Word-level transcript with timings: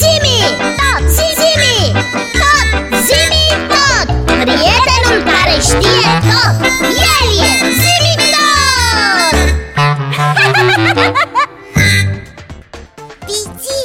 Zimi, 0.00 0.38
tot, 0.80 1.02
zimi, 1.16 1.76
tot, 2.40 2.68
zimi, 3.06 3.44
tot! 3.72 4.06
Prietenul 4.40 5.20
care 5.32 5.56
știe 5.68 6.08
tot, 6.28 6.56
el 7.10 7.28
e 7.48 7.52
zimi 7.82 8.14
tot! 8.34 9.36
Piți, 13.26 13.76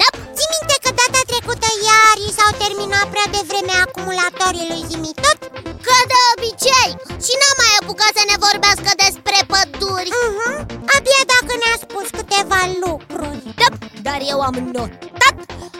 da, 0.00 0.08
ții 0.36 0.50
minte 0.54 0.76
că 0.84 0.90
data 1.00 1.20
trecută 1.30 1.68
iari 1.88 2.34
s-au 2.36 2.52
terminat 2.62 3.06
prea 3.14 3.28
devreme 3.36 3.74
acumulatorii 3.84 4.70
lui 4.70 4.82
Zimitot? 4.90 5.40
Ca 5.86 5.98
de 6.10 6.18
obicei! 6.32 6.90
Și 7.24 7.32
n-am 7.40 7.56
mai 7.62 7.72
apucat 7.80 8.12
să 8.18 8.24
ne 8.30 8.36
vorbească 8.46 8.90
despre 9.04 9.38
păduri. 9.52 10.10
Uh-huh. 10.22 10.56
Abia 10.94 11.22
dacă 11.34 11.52
ne-a 11.62 11.76
spus 11.84 12.06
câteva 12.18 12.60
lucruri. 12.84 13.42
Da, 13.60 13.68
Dar 14.06 14.20
eu 14.32 14.38
am 14.48 14.56
notat 14.74 15.19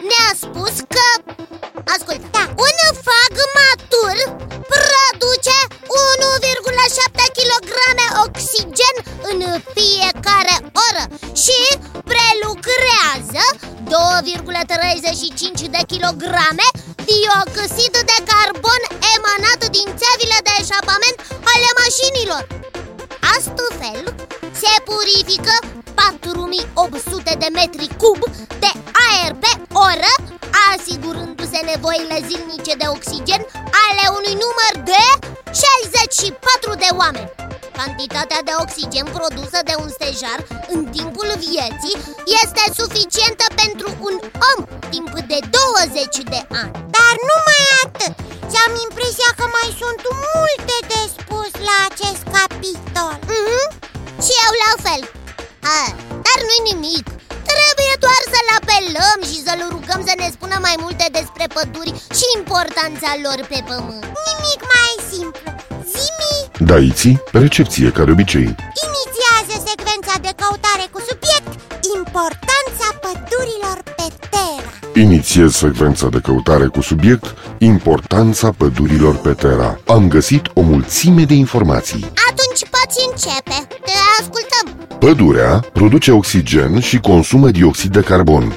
Ne-a 0.09 0.31
spus 0.43 0.75
că 0.95 1.07
Ascultă 1.95 2.27
Da. 2.35 2.43
Un 2.67 2.77
fag 3.05 3.35
matur 3.57 4.15
produce 4.73 5.57
1,7 5.87 7.25
kg 7.37 7.69
oxigen 8.25 8.95
în 9.29 9.39
fiecare 9.75 10.55
oră 10.87 11.03
Și 11.43 11.59
prelucrează 12.11 13.43
2,35 13.83 15.69
de 15.75 15.81
kilograme 15.91 16.67
dioxid 17.07 17.95
de 18.11 18.17
carbon 18.31 18.81
emanat 19.13 19.61
din 19.75 19.87
țevile 20.01 20.37
de 20.47 20.53
eșapament 20.61 21.17
ale 21.51 21.69
mașinilor 21.81 22.43
Astfel 23.35 24.03
se 24.61 24.73
purifică 24.87 25.55
4800 25.93 27.35
de 27.39 27.47
metri 27.59 27.87
cub 28.01 28.19
de 28.59 28.71
aer 29.11 29.33
pe 29.43 29.51
oră 29.89 30.11
Asigurându-se 30.71 31.59
nevoile 31.71 32.17
zilnice 32.29 32.73
de 32.81 32.87
oxigen 32.95 33.41
ale 33.85 34.03
unui 34.17 34.35
număr 34.43 34.73
de 34.91 35.03
64 35.61 36.73
de 36.83 36.89
oameni. 37.01 37.31
Cantitatea 37.79 38.41
de 38.47 38.53
oxigen 38.63 39.07
produsă 39.17 39.59
de 39.69 39.75
un 39.83 39.89
stejar 39.97 40.39
în 40.73 40.81
timpul 40.97 41.29
vieții 41.47 41.95
este 42.41 42.63
suficientă 42.79 43.45
pentru 43.61 43.87
un 44.07 44.15
om 44.51 44.59
timp 44.93 45.13
de 45.31 45.39
20 45.49 46.15
de 46.33 46.41
ani. 46.61 46.73
Dar 46.95 47.13
nu 47.29 47.35
mai 47.47 47.63
atât. 47.83 48.13
Și 48.51 48.57
am 48.65 48.73
impresia 48.87 49.29
că 49.39 49.45
mai 49.57 49.69
sunt 49.81 50.01
multe 50.33 50.77
de 50.91 51.01
spus 51.15 51.51
la 51.67 51.77
acest 51.89 52.23
capitol. 52.37 53.15
Mhm. 53.35 53.61
Și 54.25 54.33
eu 54.45 54.53
la 54.65 54.73
fel. 54.85 55.01
A, 55.77 55.81
Dar 56.25 56.39
nu-i 56.47 56.63
nimic 56.71 57.05
Trebuie 57.61 57.93
doar 58.05 58.21
să-l 58.33 58.49
apelăm 58.59 59.19
și 59.29 59.37
să-l 59.45 59.61
rugăm 59.75 60.01
să 60.09 60.13
ne 60.21 60.27
spună 60.35 60.57
mai 60.67 60.75
multe 60.83 61.05
despre 61.17 61.45
păduri 61.55 61.93
și 62.17 62.25
importanța 62.39 63.09
lor 63.25 63.39
pe 63.51 63.59
pământ. 63.69 64.05
Nimic 64.27 64.59
mai 64.75 64.93
simplu. 65.11 65.47
Zimi? 65.93 66.37
Daiții, 66.69 67.15
recepție 67.43 67.89
ca 67.95 68.03
de 68.07 68.11
obicei. 68.15 68.49
Inițiază 68.87 69.55
secvența 69.69 70.13
de 70.25 70.31
căutare 70.41 70.85
cu 70.93 70.99
subiect 71.09 71.51
Importanța 71.97 72.87
pădurilor 73.03 73.77
pe 73.97 74.07
Terra. 74.33 74.69
Inițiez 75.05 75.51
secvența 75.55 76.07
de 76.07 76.19
căutare 76.19 76.67
cu 76.75 76.81
subiect 76.81 77.25
Importanța 77.57 78.47
pădurilor 78.57 79.15
pe 79.25 79.33
Terra. 79.33 79.79
Am 79.87 80.07
găsit 80.07 80.45
o 80.53 80.61
mulțime 80.61 81.23
de 81.23 81.33
informații. 81.33 82.03
Atunci 82.29 82.61
poți 82.73 82.97
începe. 83.09 83.39
Te 83.41 83.55
ascultăm 83.55 83.70
Pădurea 84.99 85.59
produce 85.73 86.11
oxigen 86.11 86.79
și 86.79 86.99
consumă 86.99 87.49
dioxid 87.49 87.91
de 87.91 88.01
carbon 88.01 88.53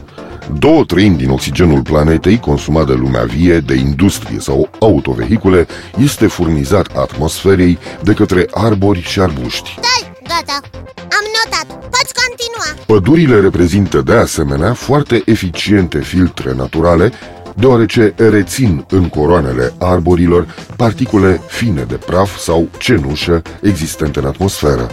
Două 0.53 0.84
treimi 0.84 1.16
din 1.16 1.31
oxigenul 1.31 1.83
planetei 1.83 2.41
consumat 2.41 2.86
de 2.86 2.92
lumea 2.92 3.25
vie, 3.25 3.58
de 3.58 3.75
industrie 3.75 4.39
sau 4.39 4.70
autovehicule 4.81 5.66
este 5.98 6.27
furnizat 6.27 6.86
atmosferei 6.97 7.78
de 8.03 8.12
către 8.12 8.47
arbori 8.50 9.03
și 9.03 9.21
arbuști. 9.21 9.71
Stai, 9.71 10.12
gata, 10.22 10.60
am 10.94 11.25
notat 11.34 11.88
Poți 11.91 12.15
continua 12.15 12.84
Pădurile 12.87 13.41
reprezintă 13.41 14.00
de 14.00 14.12
asemenea 14.12 14.72
foarte 14.72 15.22
eficiente 15.25 15.99
filtre 15.99 16.54
naturale, 16.54 17.12
deoarece 17.54 18.15
rețin 18.16 18.84
în 18.88 19.09
coroanele 19.09 19.72
arborilor 19.78 20.47
particule 20.76 21.41
fine 21.47 21.82
de 21.82 21.94
praf 21.94 22.38
sau 22.38 22.69
cenușă 22.78 23.43
existente 23.62 24.19
în 24.19 24.25
atmosferă. 24.25 24.91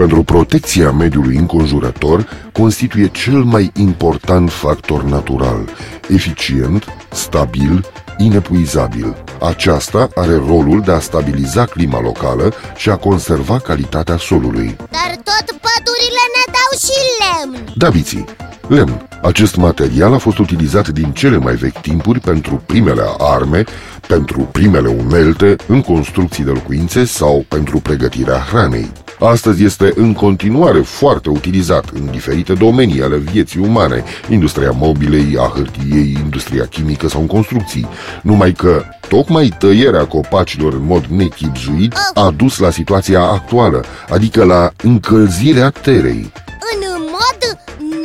Pentru 0.00 0.22
protecția 0.22 0.90
mediului 0.90 1.36
înconjurător, 1.36 2.28
constituie 2.52 3.08
cel 3.08 3.42
mai 3.42 3.70
important 3.74 4.50
factor 4.50 5.02
natural, 5.02 5.68
eficient, 6.08 6.84
stabil, 7.12 7.86
inepuizabil. 8.18 9.16
Aceasta 9.40 10.08
are 10.14 10.34
rolul 10.34 10.80
de 10.84 10.92
a 10.92 10.98
stabiliza 11.00 11.64
clima 11.64 12.00
locală 12.00 12.52
și 12.76 12.90
a 12.90 12.96
conserva 12.96 13.58
calitatea 13.58 14.16
solului. 14.16 14.76
Dar 14.76 15.14
tot 15.14 15.58
pădurile 15.64 16.24
ne 16.34 16.52
dau 16.56 16.78
și 16.78 17.00
lemn 17.20 17.72
Daviții 17.76 18.24
Lemn. 18.68 19.08
Acest 19.22 19.56
material 19.56 20.12
a 20.12 20.18
fost 20.18 20.38
utilizat 20.38 20.88
din 20.88 21.12
cele 21.12 21.36
mai 21.36 21.54
vechi 21.54 21.80
timpuri 21.80 22.20
pentru 22.20 22.62
primele 22.66 23.02
arme, 23.18 23.64
pentru 24.06 24.40
primele 24.40 24.88
unelte, 24.88 25.56
în 25.66 25.80
construcții 25.80 26.44
de 26.44 26.50
locuințe 26.50 27.04
sau 27.04 27.44
pentru 27.48 27.78
pregătirea 27.78 28.38
hranei. 28.38 28.90
Astăzi 29.20 29.64
este 29.64 29.92
în 29.96 30.12
continuare 30.12 30.80
foarte 30.80 31.28
utilizat 31.28 31.84
în 31.94 32.10
diferite 32.10 32.52
domenii 32.52 33.02
ale 33.02 33.16
vieții 33.16 33.60
umane, 33.60 34.04
industria 34.28 34.70
mobilei, 34.70 35.36
a 35.38 35.52
hârtiei, 35.54 36.16
industria 36.22 36.66
chimică 36.66 37.08
sau 37.08 37.20
în 37.20 37.26
construcții. 37.26 37.88
Numai 38.22 38.52
că 38.52 38.82
tocmai 39.08 39.54
tăierea 39.58 40.06
copacilor 40.06 40.72
în 40.72 40.84
mod 40.84 41.04
nechipzuit 41.04 41.94
a 42.14 42.30
dus 42.36 42.58
la 42.58 42.70
situația 42.70 43.20
actuală, 43.22 43.84
adică 44.08 44.44
la 44.44 44.70
încălzirea 44.82 45.70
terei. 45.70 46.32
În 46.72 46.80
mod 46.98 47.40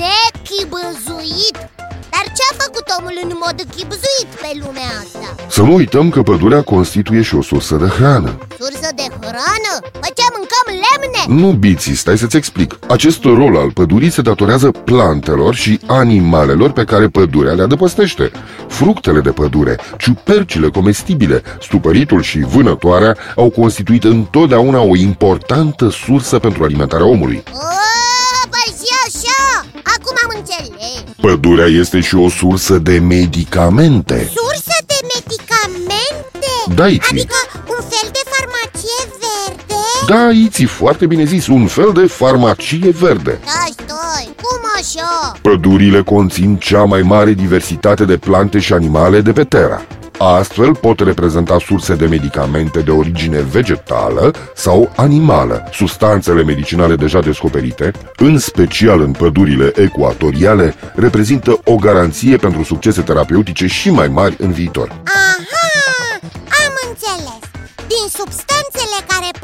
nechibăzuit 0.02 1.58
Dar 2.12 2.26
ce 2.38 2.44
a 2.52 2.56
făcut 2.64 2.86
omul 2.98 3.18
în 3.24 3.32
mod 3.44 3.58
chibzuit 3.76 4.30
pe 4.42 4.52
lumea 4.64 4.90
asta? 5.04 5.36
Să 5.50 5.62
nu 5.62 5.74
uităm 5.74 6.10
că 6.10 6.22
pădurea 6.22 6.62
constituie 6.62 7.22
și 7.22 7.36
o 7.36 7.42
sursă 7.42 7.76
de 7.76 7.88
hrană. 7.88 8.38
Sursă 8.60 8.90
de 8.96 9.08
hrană? 9.22 9.74
Păi 10.02 10.12
ce 10.18 10.25
mâncăm 10.25 10.25
lemne? 10.25 10.25
Nu, 11.28 11.52
Biții, 11.52 11.96
stai 11.96 12.18
să-ți 12.18 12.36
explic. 12.36 12.80
Acest 12.88 13.24
rol 13.24 13.58
al 13.58 13.72
pădurii 13.72 14.10
se 14.10 14.22
datorează 14.22 14.72
plantelor 14.72 15.56
și 15.56 15.80
animalelor 15.86 16.72
pe 16.72 16.84
care 16.84 17.08
pădurea 17.08 17.54
le 17.54 17.62
adăpostește. 17.62 18.32
Fructele 18.68 19.20
de 19.20 19.30
pădure, 19.30 19.80
ciupercile 19.98 20.70
comestibile, 20.70 21.42
stupăritul 21.62 22.22
și 22.22 22.40
vânătoarea 22.40 23.18
au 23.36 23.50
constituit 23.50 24.04
întotdeauna 24.04 24.80
o 24.82 24.96
importantă 24.96 25.90
sursă 25.90 26.40
pentru 26.40 26.64
alimentarea 26.64 27.06
omului. 27.06 27.44
O, 27.54 27.58
păi 28.50 28.76
și 28.78 28.94
așa, 29.06 29.66
acum 29.84 30.16
am 30.24 30.40
înțeles 30.40 31.04
Pădurea 31.22 31.66
este 31.66 32.00
și 32.00 32.16
o 32.16 32.30
sursă 32.30 32.78
de 32.78 33.00
medicamente. 33.00 34.16
Sursă 34.16 34.78
de 34.86 35.00
medicamente? 35.16 36.76
Da, 36.76 36.88
Iți. 36.88 37.10
Adică 37.12 37.36
Da, 40.08 40.30
Iți, 40.30 40.64
foarte 40.64 41.06
bine 41.06 41.24
zis, 41.24 41.48
un 41.48 41.68
fel 41.68 41.92
de 41.94 42.06
farmacie 42.08 42.90
verde. 42.90 43.40
Stai, 43.46 43.72
stai, 43.72 44.36
cum 44.42 44.70
așa? 44.76 45.38
Pădurile 45.42 46.02
conțin 46.02 46.56
cea 46.56 46.84
mai 46.84 47.02
mare 47.02 47.32
diversitate 47.34 48.06
de 48.06 48.18
plante 48.18 48.60
și 48.60 48.74
animale 48.74 49.22
de 49.22 49.32
pe 49.32 49.44
Terra. 49.44 49.82
Astfel 50.18 50.76
pot 50.76 51.00
reprezenta 51.00 51.58
surse 51.66 51.96
de 51.96 52.06
medicamente 52.06 52.80
de 52.80 52.92
origine 52.92 53.42
vegetală 53.52 54.34
sau 54.56 54.92
animală. 54.96 55.70
Substanțele 55.74 56.44
medicinale 56.44 56.96
deja 56.96 57.20
descoperite, 57.20 57.92
în 58.18 58.38
special 58.40 59.02
în 59.02 59.12
pădurile 59.12 59.72
ecuatoriale, 59.76 60.76
reprezintă 60.96 61.60
o 61.64 61.76
garanție 61.76 62.38
pentru 62.38 62.64
succese 62.64 63.02
terapeutice 63.02 63.68
și 63.68 63.90
mai 63.90 64.08
mari 64.08 64.36
în 64.40 64.52
viitor. 64.52 64.88
Aha, 64.88 66.20
am 66.66 66.74
înțeles 66.90 67.42
Din 67.88 68.08
substanțele 68.10 68.46
care 68.46 68.55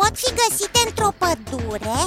pot 0.02 0.18
fi 0.24 0.30
găsite 0.42 0.80
într-o 0.88 1.12
pădure 1.18 2.00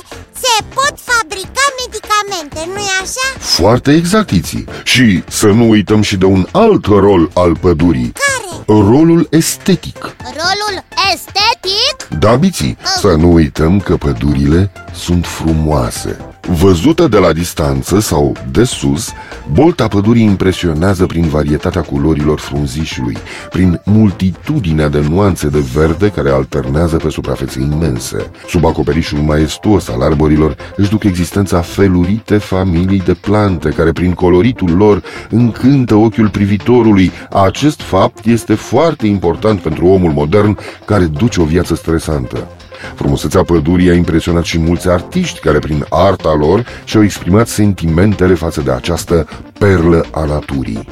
Se 0.42 0.54
pot 0.74 0.94
fabrica 1.12 1.64
medicamente, 1.80 2.60
nu-i 2.74 2.90
așa? 3.02 3.28
Foarte 3.38 3.92
exact, 3.92 4.30
Iții. 4.30 4.64
Și 4.84 5.22
să 5.28 5.46
nu 5.46 5.68
uităm 5.68 6.02
și 6.02 6.16
de 6.16 6.24
un 6.24 6.46
alt 6.52 6.84
rol 6.86 7.30
al 7.34 7.56
pădurii, 7.56 8.12
Care? 8.12 8.62
rolul 8.66 9.26
estetic. 9.30 10.16
Rolul 10.22 10.84
estetic? 11.12 12.18
Da, 12.18 12.34
Biții, 12.36 12.76
să 12.96 13.08
nu 13.08 13.32
uităm 13.32 13.80
că 13.80 13.96
pădurile 13.96 14.70
sunt 14.94 15.26
frumoase. 15.26 16.33
Văzută 16.48 17.08
de 17.08 17.18
la 17.18 17.32
distanță 17.32 18.00
sau 18.00 18.36
de 18.50 18.64
sus, 18.64 19.12
bolta 19.52 19.88
pădurii 19.88 20.22
impresionează 20.22 21.06
prin 21.06 21.28
varietatea 21.28 21.80
culorilor 21.80 22.38
frunzișului, 22.38 23.16
prin 23.50 23.80
multitudinea 23.84 24.88
de 24.88 25.00
nuanțe 25.08 25.48
de 25.48 25.64
verde 25.74 26.08
care 26.08 26.30
alternează 26.30 26.96
pe 26.96 27.08
suprafețe 27.08 27.60
imense. 27.60 28.30
Sub 28.48 28.64
acoperișul 28.64 29.18
maestuos 29.18 29.88
al 29.88 30.02
arborilor 30.02 30.56
își 30.76 30.90
duc 30.90 31.04
existența 31.04 31.60
felurite 31.60 32.38
familii 32.38 33.02
de 33.04 33.14
plante 33.14 33.68
care 33.68 33.92
prin 33.92 34.12
coloritul 34.12 34.76
lor 34.76 35.02
încântă 35.30 35.94
ochiul 35.94 36.28
privitorului. 36.28 37.10
Acest 37.30 37.80
fapt 37.80 38.26
este 38.26 38.54
foarte 38.54 39.06
important 39.06 39.60
pentru 39.60 39.86
omul 39.86 40.12
modern 40.12 40.58
care 40.84 41.04
duce 41.04 41.40
o 41.40 41.44
viață 41.44 41.74
stresantă. 41.74 42.48
Frumusețea 42.94 43.42
pădurii 43.42 43.90
a 43.90 43.94
impresionat 43.94 44.44
și 44.44 44.58
mulți 44.58 44.88
artiști 44.88 45.40
care 45.40 45.58
prin 45.58 45.86
arta 45.88 46.34
lor 46.34 46.66
și-au 46.84 47.02
exprimat 47.02 47.48
sentimentele 47.48 48.34
față 48.34 48.60
de 48.60 48.70
această 48.70 49.28
perlă 49.58 50.06
a 50.10 50.24
naturii. 50.24 50.86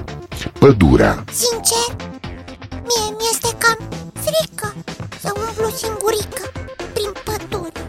Pădurea. 0.58 1.24
Sincer, 1.32 1.96
mie 2.70 3.16
mi-este 3.18 3.48
cam 3.58 3.78
frică 4.12 4.74
să 5.20 5.32
umblu 5.46 5.68
singurică 5.76 6.44
prin 6.92 7.10
pădure 7.24 7.80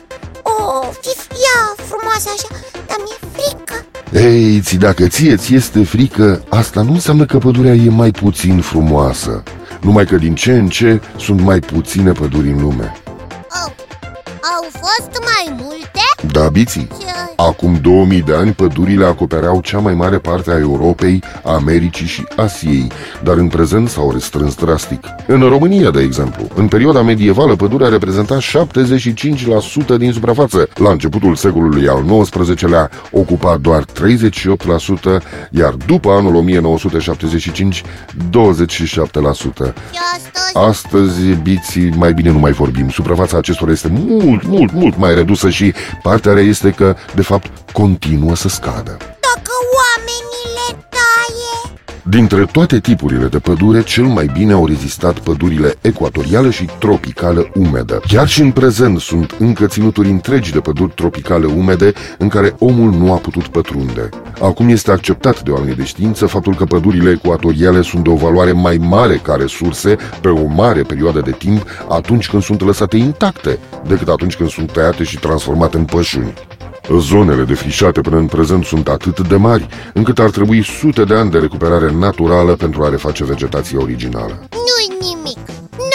O, 0.43 0.81
fi 1.01 1.09
ea 1.45 1.85
frumoasă 1.89 2.29
așa, 2.35 2.47
dar 2.87 2.97
mi-e 3.03 3.17
frică. 3.35 3.85
Ei, 4.27 4.61
ți 4.61 4.75
dacă 4.75 5.07
ție 5.07 5.35
ți 5.35 5.53
este 5.55 5.83
frică, 5.83 6.43
asta 6.49 6.81
nu 6.81 6.91
înseamnă 6.91 7.25
că 7.25 7.37
pădurea 7.37 7.73
e 7.73 7.89
mai 7.89 8.11
puțin 8.11 8.61
frumoasă. 8.61 9.43
Numai 9.81 10.05
că 10.05 10.15
din 10.15 10.35
ce 10.35 10.51
în 10.51 10.67
ce 10.67 11.01
sunt 11.17 11.41
mai 11.41 11.59
puține 11.59 12.11
păduri 12.11 12.49
în 12.49 12.61
lume. 12.61 12.93
Au, 12.93 13.02
au 14.63 14.69
fost 14.69 15.11
mai 15.23 15.55
multe? 15.61 16.02
Da, 16.33 16.49
biții, 16.49 16.87
Ce... 16.99 17.05
Acum 17.35 17.79
2000 17.81 18.21
de 18.21 18.33
ani, 18.33 18.51
pădurile 18.51 19.05
acopereau 19.05 19.61
cea 19.61 19.79
mai 19.79 19.93
mare 19.93 20.17
parte 20.17 20.51
a 20.51 20.57
Europei, 20.57 21.23
Americii 21.43 22.05
și 22.05 22.25
Asiei, 22.35 22.91
dar 23.23 23.37
în 23.37 23.47
prezent 23.47 23.89
s-au 23.89 24.11
restrâns 24.11 24.55
drastic. 24.55 25.05
În 25.27 25.41
România, 25.41 25.91
de 25.91 26.01
exemplu, 26.01 26.47
în 26.55 26.67
perioada 26.67 27.01
medievală, 27.01 27.55
pădurea 27.55 27.89
reprezenta 27.89 28.37
75% 28.37 29.97
din 29.97 30.11
suprafață. 30.11 30.69
La 30.75 30.91
începutul 30.91 31.35
secolului 31.35 31.87
al 31.87 32.03
XIX-lea 32.21 32.89
ocupa 33.11 33.57
doar 33.57 33.83
38%, 33.83 33.87
iar 35.49 35.73
după 35.85 36.09
anul 36.09 36.35
1975, 36.35 37.83
27%. 37.83 37.83
Și 38.95 39.99
astăzi? 40.15 40.57
Astăzi, 40.67 41.21
biții, 41.41 41.93
mai 41.95 42.13
bine 42.13 42.31
nu 42.31 42.39
mai 42.39 42.51
vorbim. 42.51 42.89
Suprafața 42.89 43.37
acestora 43.37 43.71
este 43.71 43.87
mult, 43.91 44.47
mult, 44.47 44.73
mult 44.73 44.97
mai 44.97 45.15
redusă 45.15 45.49
și 45.49 45.73
partea 46.23 46.41
rea 46.41 46.51
este 46.55 46.71
că, 46.71 46.95
de 47.15 47.21
fapt, 47.21 47.71
continuă 47.71 48.35
să 48.35 48.47
scadă. 48.47 48.97
Dacă 49.27 49.53
oamenii 49.79 50.45
le 50.57 50.62
taie 50.62 50.62
Dintre 52.13 52.45
toate 52.45 52.79
tipurile 52.79 53.27
de 53.27 53.39
pădure, 53.39 53.83
cel 53.83 54.03
mai 54.03 54.29
bine 54.33 54.53
au 54.53 54.65
rezistat 54.65 55.19
pădurile 55.19 55.75
ecuatorială 55.81 56.49
și 56.49 56.69
tropicală 56.79 57.49
umedă. 57.53 58.01
Chiar 58.07 58.27
și 58.27 58.41
în 58.41 58.51
prezent 58.51 58.99
sunt 58.99 59.35
încă 59.39 59.65
ținuturi 59.65 60.09
întregi 60.09 60.51
de 60.51 60.59
păduri 60.59 60.91
tropicale 60.95 61.45
umede 61.45 61.93
în 62.17 62.27
care 62.27 62.55
omul 62.59 62.91
nu 62.91 63.13
a 63.13 63.17
putut 63.17 63.47
pătrunde. 63.47 64.09
Acum 64.41 64.69
este 64.69 64.91
acceptat 64.91 65.43
de 65.43 65.51
oamenii 65.51 65.75
de 65.75 65.83
știință 65.83 66.25
faptul 66.25 66.55
că 66.55 66.65
pădurile 66.65 67.11
ecuatoriale 67.11 67.81
sunt 67.81 68.03
de 68.03 68.09
o 68.09 68.15
valoare 68.15 68.51
mai 68.51 68.77
mare 68.77 69.15
ca 69.15 69.35
resurse 69.35 69.95
pe 70.21 70.29
o 70.29 70.45
mare 70.45 70.81
perioadă 70.81 71.21
de 71.21 71.31
timp 71.31 71.65
atunci 71.89 72.29
când 72.29 72.43
sunt 72.43 72.61
lăsate 72.61 72.97
intacte 72.97 73.59
decât 73.87 74.07
atunci 74.07 74.35
când 74.35 74.49
sunt 74.49 74.71
tăiate 74.71 75.03
și 75.03 75.19
transformate 75.19 75.77
în 75.77 75.85
pășuni. 75.85 76.33
Zonele 76.89 77.43
defrișate 77.43 78.01
până 78.01 78.17
în 78.17 78.25
prezent 78.25 78.65
sunt 78.65 78.87
atât 78.87 79.27
de 79.27 79.35
mari, 79.35 79.67
încât 79.93 80.19
ar 80.19 80.29
trebui 80.29 80.63
sute 80.63 81.03
de 81.03 81.13
ani 81.13 81.31
de 81.31 81.37
recuperare 81.37 81.91
naturală 81.91 82.55
pentru 82.55 82.83
a 82.83 82.89
reface 82.89 83.23
vegetația 83.23 83.81
originală. 83.81 84.39
Nu-i 84.51 84.97
nimic 85.07 85.39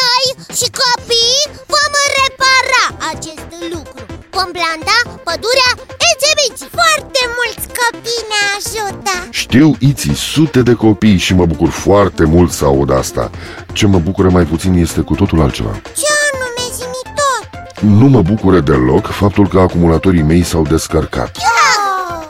Noi 0.00 0.26
și 0.58 0.67
copiii 0.82 1.46
vom 1.73 1.93
repara 2.20 2.85
acest 3.12 3.46
lucru 3.73 4.02
Vom 4.31 4.50
planta 4.58 4.96
pădurea 5.26 5.73
Ețebiții 6.11 6.70
Foarte 6.79 7.20
mulți 7.38 7.64
copii 7.81 8.23
ne 8.32 8.41
ajută 8.56 9.12
Știu, 9.31 9.76
Iții, 9.79 10.14
sute 10.14 10.62
de 10.62 10.75
copii 10.75 11.17
și 11.17 11.34
mă 11.34 11.46
bucur 11.46 11.69
foarte 11.69 12.25
mult 12.25 12.50
să 12.50 12.64
aud 12.64 12.91
asta. 12.91 13.31
Ce 13.73 13.87
mă 13.87 13.99
bucură 13.99 14.29
mai 14.29 14.44
puțin 14.44 14.73
este 14.75 15.00
cu 15.00 15.14
totul 15.14 15.41
altceva. 15.41 15.70
Ce 15.70 15.73
anume 15.73 15.87
zi-mi 15.91 16.06
tot? 16.06 16.18
Nu 17.80 18.06
mă 18.06 18.22
bucură 18.22 18.60
deloc 18.60 19.06
faptul 19.06 19.48
că 19.48 19.58
acumulatorii 19.58 20.22
mei 20.22 20.42
s-au 20.42 20.62
descărcat. 20.62 21.36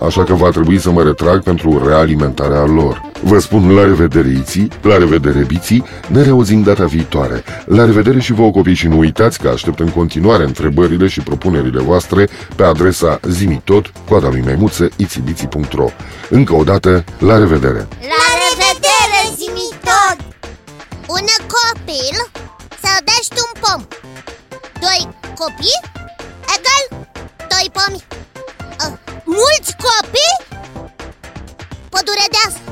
Așa 0.00 0.24
că 0.24 0.34
va 0.34 0.48
trebui 0.48 0.78
să 0.78 0.90
mă 0.90 1.02
retrag 1.02 1.42
pentru 1.42 1.88
realimentarea 1.88 2.64
lor. 2.64 3.10
Vă 3.22 3.38
spun 3.38 3.74
la 3.74 3.82
revedere, 3.82 4.28
Iții, 4.28 4.68
la 4.82 4.96
revedere, 4.96 5.44
Biții, 5.46 5.84
ne 6.08 6.22
reauzim 6.22 6.62
data 6.62 6.84
viitoare. 6.84 7.44
La 7.64 7.84
revedere 7.84 8.20
și 8.20 8.32
vouă 8.32 8.50
copii 8.50 8.74
și 8.74 8.86
nu 8.86 8.98
uitați 8.98 9.38
că 9.38 9.48
aștept 9.48 9.78
în 9.78 9.88
continuare 9.88 10.44
întrebările 10.44 11.06
și 11.06 11.20
propunerile 11.20 11.80
voastre 11.80 12.28
pe 12.56 12.64
adresa 12.64 13.20
zimitot, 13.22 13.92
coada 14.08 14.28
lui 14.28 14.42
maimuță, 14.44 14.88
itibiții.ro 14.96 15.90
Încă 16.28 16.54
o 16.54 16.64
dată, 16.64 17.04
la 17.18 17.38
revedere! 17.38 17.88
La 18.00 18.26
revedere, 18.44 19.20
zi 19.36 19.74
tot! 19.80 20.18
Un 21.08 21.26
copil 21.54 22.30
sădește 22.80 23.36
un 23.36 23.60
pom 23.60 23.86
Doi 24.80 25.08
copii? 25.38 25.80
Egal 26.56 27.06
doi 27.48 27.70
pomi. 27.72 28.04
Uh, 28.84 28.98
mulți 29.24 29.76
copii? 29.76 30.34
Pădure 31.88 32.26
de 32.30 32.36
asta 32.46 32.67